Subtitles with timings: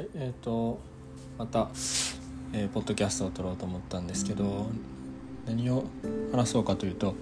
[0.00, 0.78] はいえっ、と
[1.36, 1.68] また、
[2.54, 4.70] えーポッドキャストを撮ろうと思ったんですけど
[5.46, 5.84] 何を
[6.32, 7.14] 話そうかというと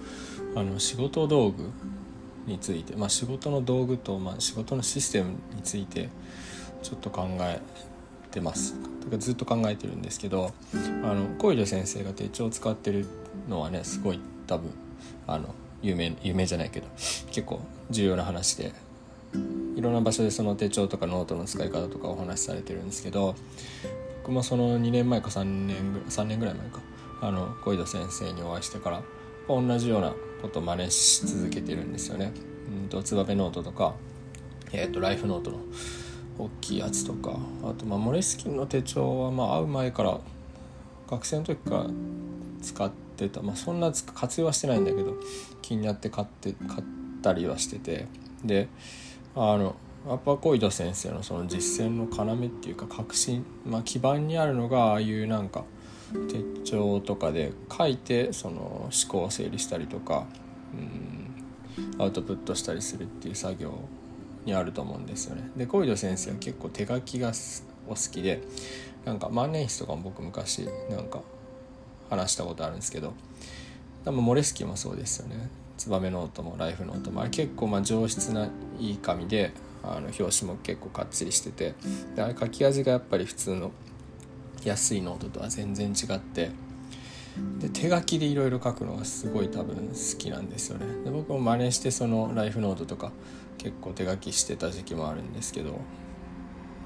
[0.55, 1.69] あの仕事道具
[2.47, 6.07] について、まあ、仕事の道具と、まあ、仕事のシステムについて
[6.81, 7.59] ちょっと考え
[8.31, 8.75] てます。
[9.01, 10.53] とかずっと考えてるんですけど
[11.03, 13.05] あの小出先生が手帳を使ってる
[13.49, 14.71] のはねすごい多分
[15.27, 16.87] あの有名有名じゃないけど
[17.29, 18.71] 結構重要な話で
[19.79, 23.33] いろんな場所でその手帳とかノートの使い方とかお話しされてるんですけど
[24.23, 26.81] 僕もその2年前か3年ぐ3年ぐらい前か
[27.21, 29.01] あの小井戸先生にお会いしてから
[29.47, 32.33] 同じようなことを真似し続けてるんですよね。
[32.83, 33.95] うんとツバメノートとか、
[34.73, 35.59] えー、とライフノートの
[36.37, 40.19] 大きいやつとかあとまあモレスキンの手帳はまあ会う前から
[41.09, 41.85] 学生の時から
[42.61, 45.15] 使ってた、まあ、そんな活用はしてないんだけど
[45.61, 46.83] 気になって買って買っ
[47.21, 48.07] たりはしてて
[48.43, 48.67] で
[49.41, 49.73] あの
[50.05, 55.63] やっぱ小井戸先生のその実践の要っていうか革新、まあ、基盤にあるのがああいうなんか
[56.27, 60.25] 手帳とかで書いてその思考を整理したりとか
[60.73, 63.73] うんアウトプットしたりするっていう作業
[64.43, 65.49] にあると思うんですよね。
[65.55, 67.31] で小井戸先生は結構手書きが
[67.87, 68.41] お好きで
[69.05, 71.21] なんか万年筆とかも僕昔なんか
[72.09, 73.13] 話したことあるんですけど
[74.03, 75.49] 多分モレスキンもそうですよね
[75.79, 78.49] ツバメノートもライフノートもあれ結構まあ上質な
[78.79, 81.73] いい紙であの表紙も結構かっちりしてて
[82.15, 83.71] であれ書き味がやっぱり普通の
[84.65, 86.51] 安いノートとは全然違って
[87.59, 90.85] で手書きでいろいろ書くのがすごい多分好きなんですよね。
[91.05, 93.13] で僕も真似してそのライフノートとか
[93.57, 95.79] 結構手書きしてた時期もあるんですけど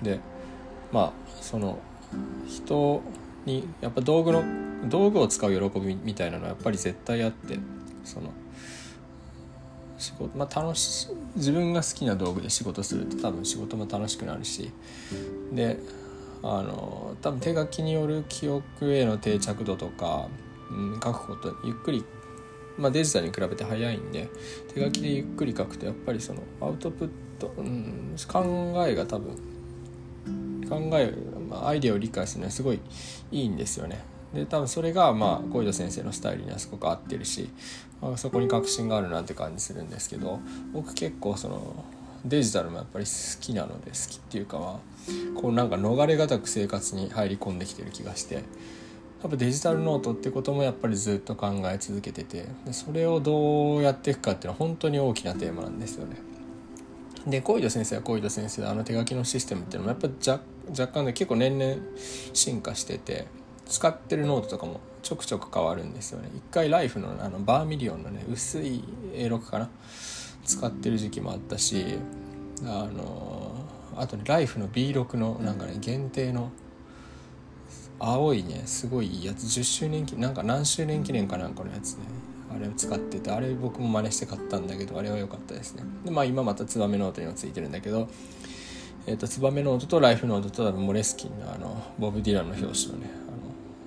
[0.04, 0.20] で
[0.92, 1.80] まあその
[2.48, 3.02] 人
[3.46, 4.44] にやっぱ道具の
[4.88, 7.58] 道具を使う喜びみたいなのはやっぱり絶対あって
[8.04, 8.32] その
[10.04, 14.72] 仕事まあ楽し自分が好きな道具で仕事すると多分仕事も楽しくなるし
[15.52, 15.80] で
[16.44, 20.28] あの多分手書きによる記憶への定着度とか、
[20.70, 22.04] うん、書くことゆっくり、
[22.78, 24.30] まあ、デジタルに比べて早いんで
[24.74, 27.10] 手書きでゆっくり書くとやっぱりそのアウトプッ
[27.40, 29.38] ト、うん、考えが多分
[30.70, 31.14] 考え、
[31.50, 32.80] ま、アイデアを理解するのはすごい
[33.32, 34.13] いいんですよね。
[34.34, 37.50] で多分それがまあ小井戸先生のスタイルにはすごく合ってるし、
[38.02, 40.40] まあ、そこに確信があるなって感じするんですけど
[40.74, 41.86] 僕結構その
[42.26, 43.12] デジタルもやっぱり好
[43.42, 44.80] きなので好きっていうかは
[45.36, 48.42] こうなんか逃れがたく生活に入り込んできてる気がしてや
[49.28, 56.18] っぱデジタルノートってこともやっぱりずっと考え続けててでそれをどうやっていくかっていうのは本当に大きなテーマなんですよね。
[57.28, 61.76] で小井戸先生は小井戸先生であの手書きのシステムっていうのもやっぱ若若干で結構年々
[62.34, 63.28] 進化してて
[63.66, 66.30] 使ってるノートとかもちょくちょく変わるんですよね。
[66.36, 69.70] 一回ライフのあのバーミリオンのね薄い A6 かな。
[70.46, 71.98] 使ってる時期もあったし
[72.64, 73.56] あの
[73.96, 76.52] あとねライフの B6 のなんかね限定の
[78.00, 79.44] 青いねすごいいいやつ。
[79.44, 82.02] 10周年記なんか何周年記念かなんかのやつね。
[82.56, 85.84] あれを使っててあれ僕も真似して買ったんだけどあれは良かったですね。
[86.06, 88.08] でまあ今またツバメノートにもついてるんだけど
[89.06, 93.10] えーと、ツバメノートとライフノートとモレスキンのあのボブ・ディランの表紙のね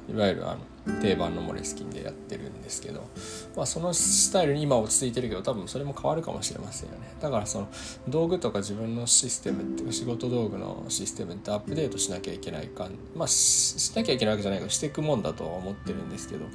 [0.09, 0.57] いわゆるあ
[0.87, 3.09] の定番のモレスキンでやってるんですけど、
[3.57, 7.13] まあ、そのスタイルに今落ち着いてるけど多分それも変わるかもしれませんよね。
[7.21, 7.69] だからその
[8.09, 16.47] 道具とか自分のシステムっていうか仕事道具のシステムってアップデートしなきゃいけないかまあしなきゃいけないわけじゃないけどしていくもんだとは思ってるんですけど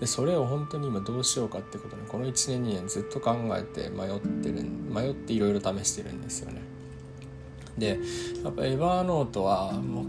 [0.00, 6.62] でそれを本当に今どうしようかってことにこの1年2年ずっと考えて迷ってる迷っていろいろ試してるんですよね。
[7.76, 7.98] で
[8.44, 10.04] やっぱエヴァーノートはもう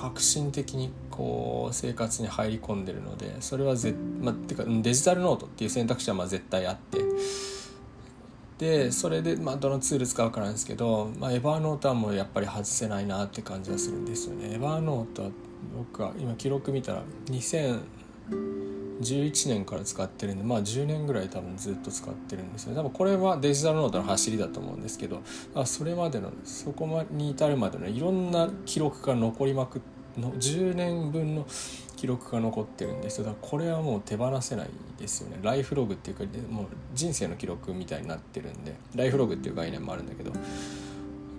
[0.00, 7.00] 革新的にこう生活に入り込んでるのでそれはぜ、まあ、てかデジタルノートっていう選択肢はまあ絶対あって。
[8.56, 14.52] でそれで、まあ、どのツール使うかなんですけど、まあ、エヴァーノートはもうやっぱり外せないなって感じはするんですよね。
[14.52, 15.30] エヴァーノートは
[15.74, 17.80] 僕は今記録見たら2000
[19.00, 25.22] 11年から使ってるんでまあ10年ぐらい多分ずっと使ってるんですよ多分これはデジタルノートの走りだと思うんですけど
[25.54, 29.80] あそれまでのそこに至るまでのいろんな記録が残りまく
[30.18, 31.46] の10年分の
[31.96, 33.24] 記録が残ってるんですよ。
[33.24, 35.38] だからこれはもう手放せないですよね。
[35.42, 40.32] ライフログっていうかもう人生の記録みたいになってるんでライフログっていう概念もあるんだけど。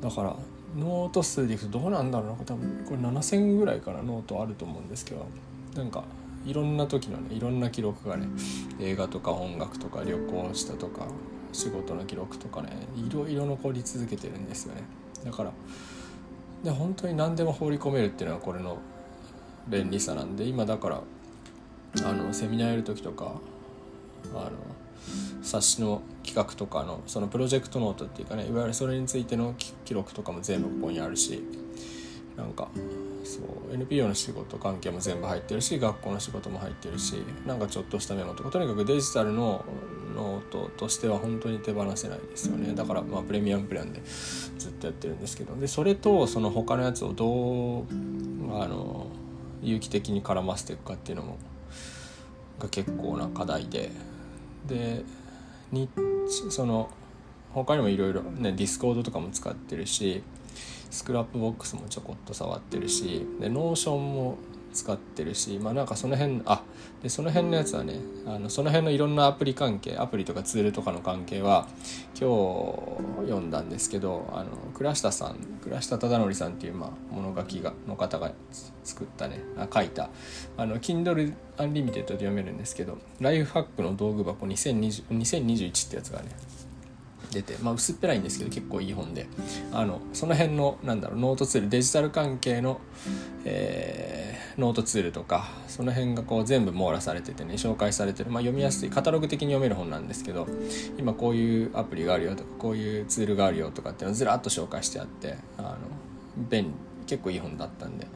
[0.02, 0.36] だから
[0.78, 2.36] ノート数でいくとどうなんだろうな。
[2.46, 5.26] 多分これ7000ぐらいからノートあると思うんですけど。
[5.76, 6.04] なんか
[6.46, 8.28] いろんな時のねいろんな記録がね
[8.80, 11.06] 映画とか音楽とか旅行したとか
[11.54, 14.84] 仕事の記録とかねいろいろ残り続けてるんですよね。
[15.24, 15.52] だから
[16.64, 18.78] で本当に何でも放り込めるっていうのはこれの
[19.68, 21.02] 便利さなんで今だから
[22.04, 23.34] あのセミナーやる時とか
[24.34, 24.52] あの
[25.42, 29.56] 冊子の企画とかのそのプロジェクトノートっていうかねいわゆるそれについての
[29.86, 31.44] 記録とかも全部ここにあるし
[32.38, 32.70] なんか
[33.32, 33.74] そう。
[33.74, 39.64] NPO の仕事関係も全部入ってるし学校の仕事も入ってるしなんかちょっとしたメモとかとにかくデジタルの
[40.16, 42.74] ノートとしては本当に手放せないですよね。
[42.74, 44.02] だからまあプレミアムプランで
[44.58, 45.56] ずっとやってるんですけど。
[45.56, 47.86] でそれとその他のやつをどう
[48.62, 49.08] あの
[49.62, 51.38] 有機的に絡ませていくかっていうのも
[52.60, 53.92] が結構な課題で。
[54.68, 55.04] で
[55.72, 55.90] に
[56.50, 56.90] その
[57.54, 60.24] 他にもいろいろね Discord とかも使ってるし
[60.90, 64.38] Scrapbox もちょこっと触ってるしで Notion も
[64.74, 66.64] 使ってるしまあなんかその辺あ
[67.04, 71.68] でその辺のやつはねあのその辺のいろんなアプリ関係アプリとかツールとかの関係は
[72.20, 72.30] 今
[73.22, 78.32] 日読んだんですけどあの倉下さん倉下忠憲さんっていう、まあ、物書きがの方が
[78.84, 80.10] 作ったねあ書いた
[80.58, 86.30] あの Kindle Unlimited で読めるんですけどライフハックの道具箱2020 2021ってやつがね
[87.32, 89.28] 出て、まあ、薄っぺらいんですけど結構いい本で
[89.72, 92.80] あのその辺のなんだろうノートツールデジタル関係の、
[93.46, 100.48] えー、ノートツールとかその辺がこう全部網羅されててね紹介されてる、まあ、読みやすいカタログ的に読める本なんですけど
[100.98, 105.78] 今こういうアプリがあるよとかこういうツールがあるよとかっていうのをずらっと紹介してあってあの
[106.50, 106.72] 便利
[107.08, 108.08] 結構いい本だったんで。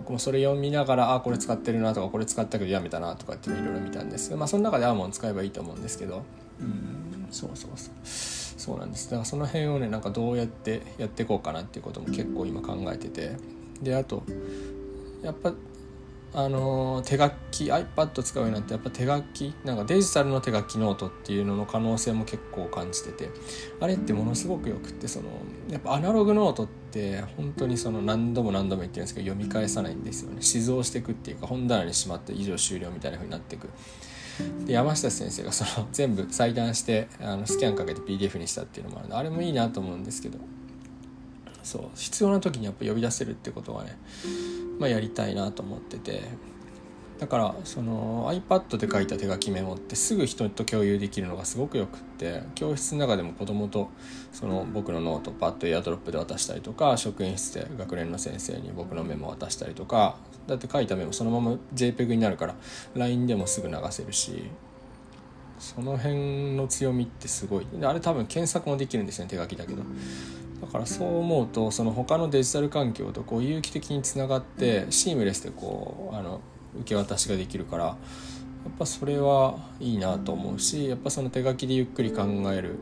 [0.00, 6.22] 僕もそれ読みながらあこれ使ってるなとかこれ使ったけどやめたなとかっていうのいろいろ見たんですけどまあその中でアーモン使えばいいと思うんですけど
[6.58, 7.94] うんそうそうそう。
[8.04, 9.06] そうなんです。
[9.06, 13.32] だからその辺をねなんかどうやってやっていこうかなっていうことも結構今考えてて。
[13.82, 14.22] であと
[15.22, 15.54] やっぱ
[16.32, 23.30] あの手書き iPad 使うようになってやっぱ手書きなんかデジタルの手書きノートっていうのの可能性も結構感じてて。
[23.80, 25.28] あれってものすごくよくってその
[25.70, 30.42] やっぱアナログノートって本当にその何度も何度も言ってるんですけど読み返さないんですよね。
[30.42, 33.70] 死蔵していくっていうか本棚にしまって以上終了みたいな風になっていく。
[34.66, 40.38] で山下先生がその 全部裁断してあのスキャンかけて PDF にしたっていうのもあるのあれもいいなと思うんですけど。
[41.62, 43.98] そう必要な時にやっぱ呼び出せるってことはね、
[44.78, 46.22] まあ、やりたいなと思ってて。
[47.20, 53.90] だからその iPad で書いた手書きメモってすぐ人と共有できるのがすごくよくって教室の中でも子供と
[54.32, 62.54] その僕のノートパッと AirDrop で渡したりとか職員室で学年の先生に僕のメモを渡したりとかだって書いたメモそのまま JPEG になるから
[62.94, 64.44] LINE でもすぐ流せるし
[65.58, 67.66] その辺の強みってすごい。
[67.82, 69.82] あれ多分検索もできるんですね手書きだけど。
[70.62, 76.40] だからそう思うとその他のデジタル環境とこう有機的につながってシームレスでこうあの
[76.76, 77.96] 受け渡しができるからや
[78.68, 82.76] っぱそれはいいなと思うしやっぱその手書きでゆっくり考える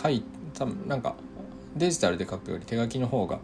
[0.00, 0.22] 書い
[0.54, 1.16] 多分なんか
[1.76, 3.38] デジタルで書くより手書きの方が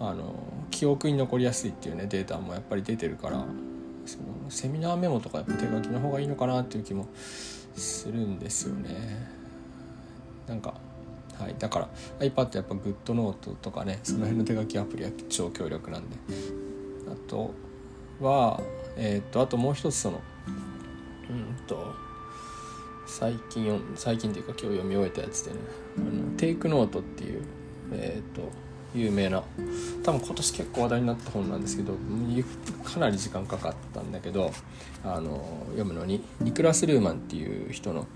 [0.00, 0.34] あの
[0.70, 3.44] 記憶に残りやすいっていうねデータもやっぱり出てるから
[4.06, 7.08] そのセミナーメモとかやっぱ手書きの方がいいのかなっていう気も
[7.76, 9.38] するんですよね。
[10.46, 10.74] なんか
[11.38, 11.88] はい、だから
[12.18, 16.16] iPad やっぱグッドノートとかねその辺の手書きアプリは超強力なんで
[17.06, 17.54] あと
[18.20, 18.60] は
[18.96, 20.20] えっ、とあともう一つその
[21.30, 21.94] うんと
[23.06, 25.56] 最近最近っていうか今日読み終えたやつでね
[25.96, 27.42] あのテイクノートっていう
[27.92, 28.50] えっ、と
[28.94, 29.42] 有名な
[30.02, 31.94] 多分今年結構話題になった本なんですけど
[32.84, 34.50] かなり時間かかったんだけど
[35.04, 38.06] あの読むのにニクラス・ルーマンっていう人の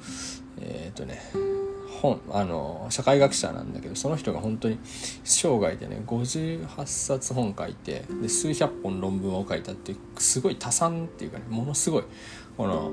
[0.61, 1.21] えっ、とね
[2.01, 4.79] 本あの社会学者なんだけどその人が本当に
[5.25, 12.05] 生涯でね58冊本書いてで数百本論文を書いたっていうすごい多産っていうかねものすごい
[12.57, 12.93] この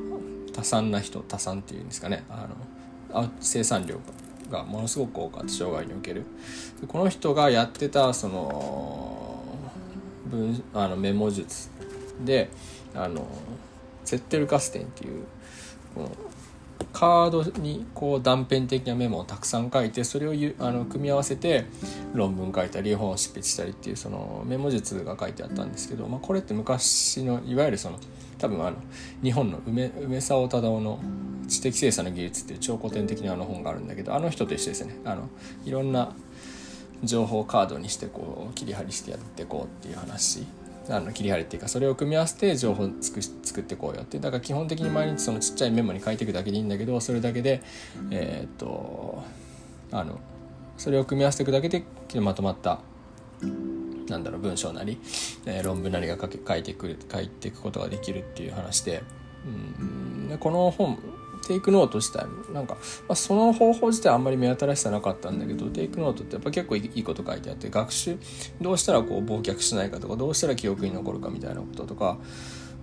[0.54, 2.48] 多産な人多産っていうんですかねあ
[3.14, 3.98] の生産量
[4.52, 6.26] がものすごく多かった生涯における。
[6.88, 9.44] この人がやってたその
[10.26, 11.70] 文あのメモ術
[12.24, 12.50] で
[12.96, 13.28] あの
[14.06, 15.24] ゼッテルガステンっていう
[15.96, 16.12] この
[17.00, 21.64] カードにこう断片的なメモをたくさん書いてそれをあの組み合わせて
[22.14, 27.98] 論文書いたり本を執筆したりっていうそのメモ術が書いてあったんですけど、まあ、これって昔のいわゆるその
[28.38, 28.78] 多分あの
[29.24, 31.00] 日本の梅梅沢忠夫の
[31.48, 35.00] 「知的精査の技術」っていう超古典的なあの本があるんだけどあの人と一緒ですね。
[35.06, 35.30] あの
[35.64, 36.14] いろんな
[37.06, 40.46] 情報カードにしてこう切り張りしてやっていこうっていう話
[40.90, 47.62] あの切り張りっていうかそれを組み合わせて情報を作作ってこうよってだから基本的に毎日そのちっちゃいメモに書いていくだけでいいんだけどそれだけで
[48.12, 49.24] えー、っと
[49.92, 50.20] あの
[50.78, 51.84] それを組み合わせていくだけで
[52.20, 52.80] まとまった
[54.10, 55.00] なんだろう文章なり、
[55.46, 59.04] えー、論文なりが書け書いてくる書いていくことができるっていう話で、
[59.46, 60.98] うん、この本
[61.50, 62.76] テイクノート自体なんか、
[63.08, 68.20] まあ、その方法自体あんまり目新しさなかったんだけどテイクノートってやっぱ結構いいこと書いてあって学習
[68.62, 72.20] どうしたらこう忘却しないかとかどうしたら記憶に残るかみたいなこととか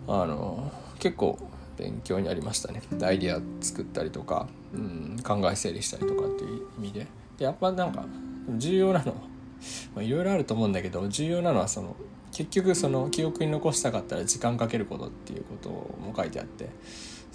[0.09, 1.39] あの結構
[1.77, 2.83] 勉強になりましたね。
[3.01, 7.07] アイディア作ったりとか、うん、考え整理したりとかっていう意味で。
[7.39, 8.05] でやっぱなんか
[8.49, 11.95] 重要なのいろいろあると思うんだけど重要なのはその
[12.33, 16.69] 結局その記憶に残したかったら時間かけることっていうことも書いてあって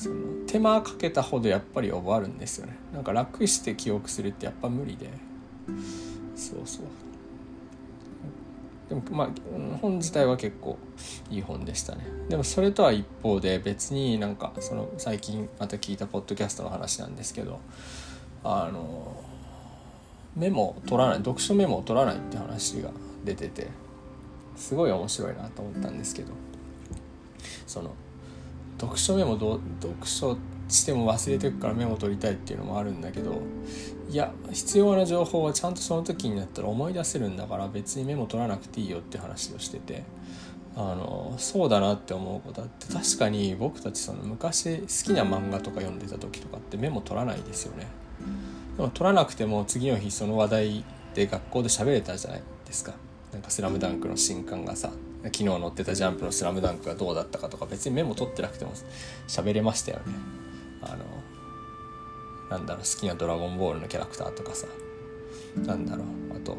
[0.01, 0.15] その
[0.47, 2.75] 手間かけたほどやっぱり覚わるんですよね。
[2.91, 5.11] なんか楽して記憶するってやっぱ無理で。
[6.35, 6.85] そうそう。
[8.89, 9.29] でもまあ
[9.79, 10.79] 本自体は結構
[11.29, 12.07] いい本でしたね。
[12.29, 17.59] でもそれとは一方で別になんかその最近また聞いたポッドキャストの話なんですけど
[18.43, 19.23] あの
[20.35, 22.89] メモを取らない読書メモを取らないって話が
[23.23, 23.67] 出てて
[24.55, 26.33] すごい面白いなと思ったんですけど
[27.67, 27.93] その
[28.81, 33.41] 読書メモど読書しても忘れてくからメモ取りたいっていうのもあるんだけど
[34.09, 40.03] いや必要な情報はちゃんとその時になったら思い出せるんだから別にメモ取らなくていいよって話をしてて
[40.75, 47.87] あのそうだなって思うことあって確かに僕たちその昔好きな漫画とか読んでた時とかってメモ取らないですよね。
[48.77, 52.93] でも取らなくても次の日その話題で学校で喋れたじゃないですか
[53.33, 54.91] なんか「スラムダンクの新刊がさ
[55.23, 58.73] 昨日乗ってた「ジャンプ」の「スラムダンクがどうだったかとか別にメモ取ってなくても
[59.27, 60.03] 喋れましたよね。
[60.81, 61.05] あの
[62.49, 64.67] なんだろう好きな「ドラゴンボール」のキャラクターとかさ。
[65.65, 66.57] なんだろうあと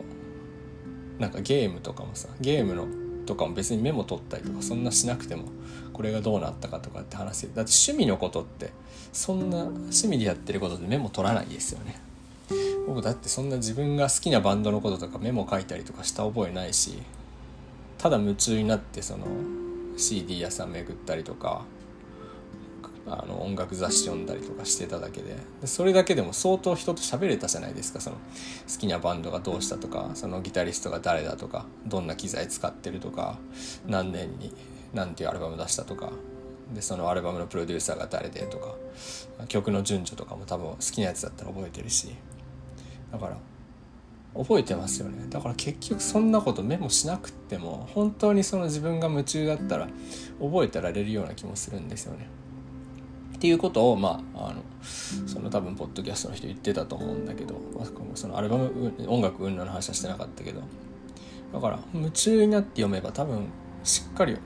[1.18, 2.86] なんかゲームとかもさゲームの
[3.26, 5.44] とかも別にメモ取ったりとかそんなしなくても
[5.92, 8.70] これがどうなったかとかって話だって趣味のことって
[9.12, 12.00] そんな趣味でやってることでメモ取らないですよね。
[12.86, 16.98] 僕だってそんな自分が好きなバンドのこととかメモ書いたりとかした覚えないし
[18.02, 19.26] ただ夢中になってその
[19.96, 21.64] CD 屋さん巡ったりとか
[23.06, 28.00] あの音楽雑誌読んだりとかしてただけでそれだけでも相当人と喋れたじゃないですか。
[28.00, 33.38] その好きなバンドがどうしたとかそのギタリストが誰だとかどんな機材使ってるとか
[33.86, 34.52] 何年に
[34.92, 36.10] 何ていうアルバム出したとか。
[36.74, 38.74] でそのアルバムのプロデューサーが誰でとか
[39.46, 42.14] 曲の順序とかも多分好きなやつだったら覚えてるし。
[43.12, 43.36] だから
[44.34, 49.88] 覚えてますよねだから結局そんなことメモしなくっても本当にその自分が夢中だったら
[50.40, 52.28] 覚えてられるような気もするんですよね。
[53.36, 54.62] っていうことをまああの
[55.26, 60.62] その多分ポッドキャストの人言ってたと思うんだけど、まあ、そのアルバム音楽云々の話はしてなかったけど
[61.52, 63.48] だから夢中になって読めば多分
[63.82, 64.38] しっかり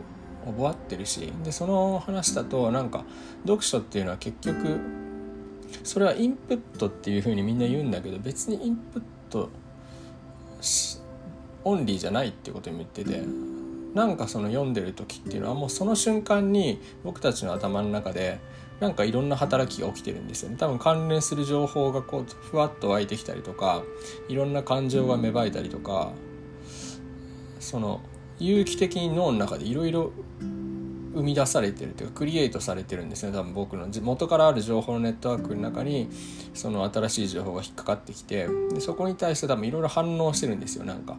[0.47, 3.05] 覚わってるしでその話だとなんか
[3.43, 4.81] 読書っていうのは結局
[5.83, 9.51] それはインプットっていうふうにみんな言うんだけど別にインプット
[11.65, 13.23] オンリーじゃないってことに言ってて
[13.95, 18.39] なんかその読んでる時っていうのはもうその瞬間に僕たちの頭の中で
[18.79, 20.57] なんかいろんな働きが起きてるんですよね。
[20.59, 23.83] 多分関連する情報がこうふわっと湧いてきたりとか
[24.29, 26.13] いろんな感情が芽生えたりとか
[27.59, 28.01] その
[28.39, 30.13] 有機的に脳の中でいろいろ
[31.17, 36.11] 生み出されてるというかクリエイトされてるんですね多分僕の元からある情報のネットワークの中に
[36.53, 41.17] その新しい情報が引っかかってきてでそこに対して多分いろいろ反応してるんですよなんか。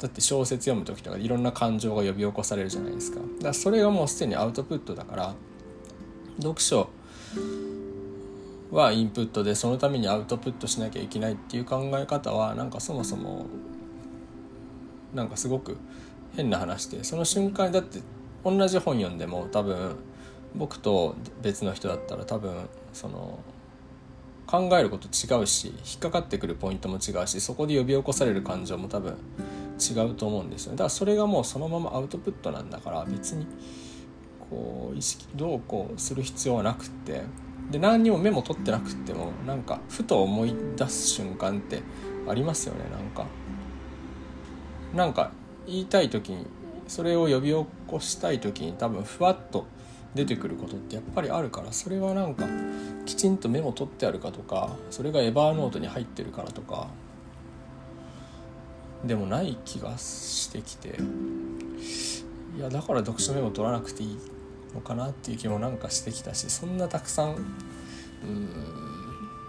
[0.00, 5.34] だって小説読む時とかいろんな感情が呼び起こされるじゃないですかだからそれがもうすでにアウトプットだから
[6.36, 6.90] 読書
[8.70, 13.46] はインプットでそのためにアウトプットしなきゃいけないっていう考え方はなんかそもそも
[15.14, 15.78] なんかすごく
[16.34, 18.00] 変な話でその瞬間だって
[18.46, 19.96] 同じ本読んでも多分
[20.54, 23.40] 僕と別の人だったら多分その
[24.46, 29.16] 考えること違うし引っかかってくるポイントも違うしそこで呼び起こされる感情も多分
[29.80, 33.46] 違うと思うんですよだからそれがもうそのままアウトプットなんだから別に
[34.48, 37.22] こう意識どうこうする必要はなくって。
[37.70, 41.82] で何にもメモ取ってなくってもなんかふと思い出す瞬間って
[42.28, 42.84] ありますよね。
[42.88, 43.26] なんか。
[44.94, 45.32] なんか
[45.66, 46.46] 言いたい時に
[46.88, 49.66] それを呼び起こしたい時に多分ふわっと
[50.14, 52.46] 出てくることってやっぱりあるからそれはなんか
[53.04, 56.88] きちんとメモ取ってあるかとかそれがエバーノートに入ってるからとか
[59.04, 60.98] でもない気がしてきて
[62.56, 64.18] いやだから読書メモ取らなくていい
[64.74, 67.36] のかなっていう気もなんかしてきたしそんなたくさん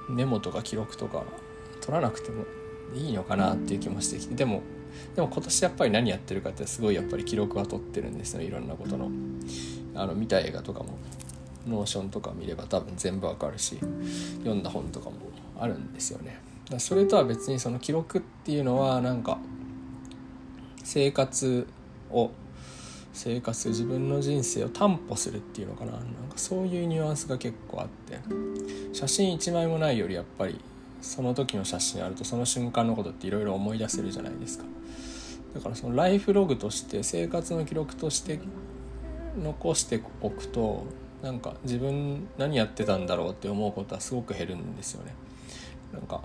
[0.09, 1.23] うんメモとか記録とか
[1.81, 2.45] 取らなくても
[2.95, 4.61] いいのかなっていう気もしてきてでも
[5.15, 8.41] でも今年やっぱり何やってるかってすごいやっぱり記録は取ってるんですよ。
[8.41, 9.09] いろんなことの。
[9.95, 10.97] あの見た映画とかも。
[11.67, 13.77] Notion とか見れば多分全部わかるし。
[14.39, 15.17] 読んだ本とかも
[15.59, 16.39] あるんですよね。
[16.69, 19.37] だそれとは別にその記録っていうのはなんか
[20.83, 21.67] 生活
[22.11, 22.31] を
[23.13, 25.91] 生活自分の人生を担保するっていうのかな。
[25.91, 26.05] なんか
[26.37, 28.19] そういうニュアンスが結構あって。
[28.93, 30.59] 写真1枚もないよりやっぱり
[31.07, 34.65] その時の写真あるとその瞬間のことっていろいろ思い出せるじゃないですか。
[35.55, 38.39] だからそのライフログとして生活の記録として
[39.41, 40.85] 残しておくと
[41.23, 45.13] なんか自分何やってたんだろうって思うことはすごく減るんですよね。
[45.93, 46.21] なんか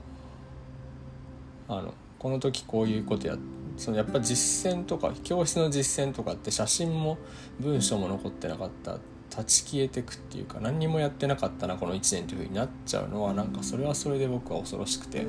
[1.69, 3.37] あのこの時こういうことや
[3.77, 7.19] そのやっぱ実践とか教室の実践とかって写真も
[7.61, 8.99] 文章も残ってなかった
[9.37, 15.27] 立ち消えてくっていうか何にもやってなかったなこの1年というふうになっちゃうのはなんかそれはそれで僕は恐ろしくて。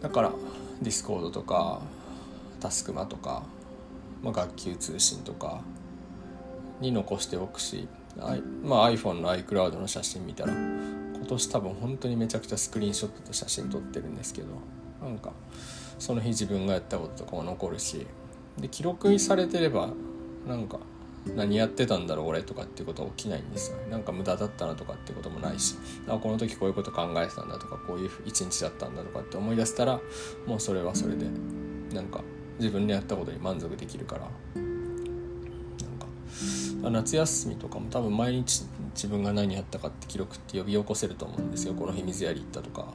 [0.00, 0.32] だから
[0.80, 1.80] Discord とか
[2.58, 3.42] タスクマとか、
[4.22, 5.60] まあ、学級通信とか
[6.80, 7.86] に残しておくし、
[8.16, 14.48] まあ、iPhone の iCloud の写真見たら今年多分本当にめちゃくちゃスクリーンショットと写真撮ってるんですけど
[15.02, 15.32] なんか
[15.98, 18.06] その日自分がやったこととかも残るし
[18.58, 19.90] で記録されてれば
[20.48, 20.78] なんか
[21.36, 25.76] 何やってたんだろう俺とかってことは起きないんですよなんか無駄だったなとかってこともないし。
[26.08, 30.00] あこの時こういうこと考えてたんだとかこういう一日だったんだとかって思い出せたら
[30.46, 31.26] もうそれはそれで
[31.94, 32.22] なんか
[32.58, 34.22] 自分でやったことに満足できるから。
[34.22, 34.28] な
[35.88, 41.74] んか夏休みとかも多分毎日自分が何やったかって記録って呼び起こせると思うんですよ。
[41.74, 42.94] この日水やり行ったとか。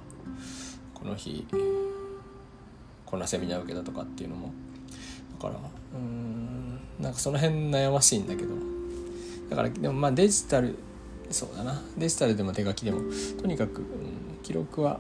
[0.93, 1.45] この日
[3.05, 4.51] こんなセミナー受けたとかっていうのも。
[5.39, 5.59] だから
[5.93, 8.49] うんなんかその辺悩ましいんだけど。
[9.49, 10.75] だからでもまあデジタル
[11.29, 11.81] そうだな。
[11.97, 13.01] デジタルでも手書きでも
[13.41, 13.85] とにかく、うん、
[14.43, 14.99] 記録は、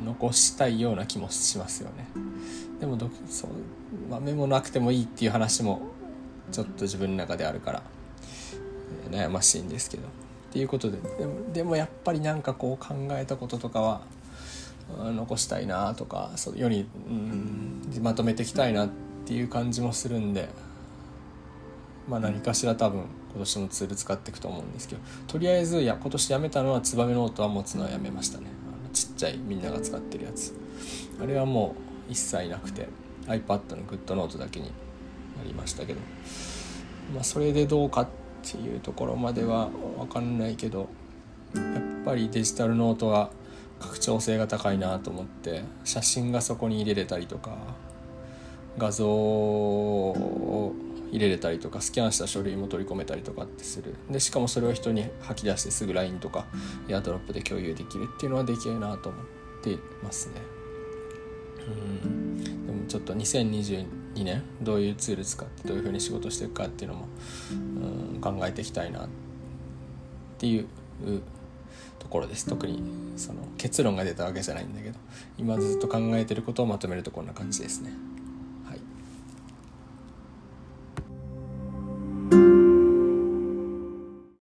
[0.00, 2.08] うん、残したいような気もしますよね。
[2.80, 3.50] でもどそう、
[4.10, 5.82] まあ、メモなくてもいいっていう話も
[6.52, 7.82] ちょっと自分の中であるから、
[9.10, 10.04] えー、悩ましいんですけど。
[10.04, 10.08] っ
[10.52, 14.00] ていうことででもでもやっぱりなんかこう考えたこととかは
[14.96, 20.48] 残したいなとかそ世に、うん、まとめていきたいなってていう感じもするんで、
[22.08, 28.46] まあ、何かしら多分今年のツール使っていくと思うんですけどとりあえずや今年やめたのはツバメノートは持つのはやめましたね。
[28.68, 30.54] あのちっちゃいみんなが使ってるやつ。
[31.20, 31.74] あれはも
[32.08, 32.88] う一切なくて
[33.26, 34.72] iPad のグッドノートだけにな
[35.44, 36.00] りましたけど、
[37.14, 38.08] まあ、それでどうかっ
[38.42, 39.68] ていうところまでは
[39.98, 40.88] 分かんないけど
[41.54, 43.30] やっぱりデジタルノートは
[43.80, 47.56] 拡張性が高いなと思って写真がそこに入れれたりとか
[48.78, 50.74] 画像を
[51.10, 53.94] 入れれたりとかスキャンした書類も取り込めたりとかってする。
[54.10, 56.46] でしかもそれを人に吐き出してすぐ LINE とか
[56.88, 59.24] エアドロップで共有できるっていうのはできるなと思っ
[59.62, 60.34] てますね。
[61.66, 62.66] うん。
[62.66, 63.86] でもちょっと2022
[64.16, 67.08] 年どういうツール使ってどういうふうに仕事していくかっていうのも
[67.52, 69.08] うん考えていきたいなっ
[70.38, 70.66] ていう
[71.98, 72.46] ところです。
[72.46, 72.82] 特に
[73.16, 74.98] その結論が出たわけじゃないんだけど
[75.38, 77.92] 今ずっと考えてることをまとめるとこんな感じですね。